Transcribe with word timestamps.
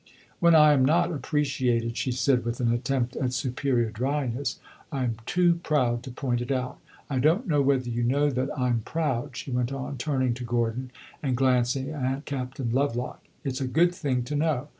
"When 0.39 0.55
I 0.55 0.73
am 0.73 0.83
not 0.83 1.11
appreciated," 1.11 1.95
she 1.95 2.11
said, 2.11 2.43
with 2.43 2.59
an 2.59 2.71
attempt 2.73 3.15
at 3.17 3.33
superior 3.33 3.91
dryness, 3.91 4.59
"I 4.91 5.03
am 5.03 5.17
too 5.27 5.59
proud 5.61 6.01
to 6.01 6.09
point 6.09 6.41
it 6.41 6.51
out. 6.51 6.79
I 7.07 7.19
don't 7.19 7.45
know 7.47 7.61
whether 7.61 7.87
you 7.87 8.01
know 8.01 8.31
that 8.31 8.49
I 8.57 8.69
'm 8.69 8.79
proud," 8.79 9.37
she 9.37 9.51
went 9.51 9.71
on, 9.71 9.99
turning 9.99 10.33
to 10.33 10.43
Gordon 10.43 10.89
and 11.21 11.37
glancing 11.37 11.91
at 11.91 12.25
Captain 12.25 12.71
Lovelock; 12.71 13.21
"it 13.43 13.57
's 13.57 13.61
a 13.61 13.67
good 13.67 13.93
thing 13.93 14.23
to 14.23 14.35
know. 14.35 14.69